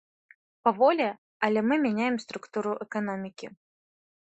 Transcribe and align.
Паволі, 0.67 1.09
але 1.49 1.59
мы 1.67 1.75
мяняем 1.85 2.19
структуру 2.27 2.71
эканомікі. 2.87 3.57